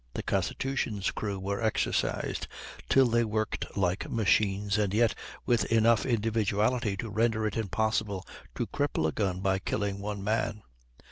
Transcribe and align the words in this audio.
The 0.15 0.23
Constitution's 0.23 1.11
crew 1.11 1.37
were 1.39 1.61
exercised 1.61 2.47
till 2.89 3.05
they 3.05 3.23
worked 3.23 3.77
like 3.77 4.09
machines, 4.09 4.79
and 4.79 4.95
yet 4.95 5.13
with 5.45 5.65
enough 5.65 6.07
individuality 6.07 6.97
to 6.97 7.09
render 7.11 7.45
it 7.45 7.55
impossible 7.55 8.25
to 8.55 8.65
cripple 8.65 9.07
a 9.07 9.11
gun 9.11 9.41
by 9.41 9.59
killing 9.59 9.99
one 9.99 10.23
man. 10.23 10.63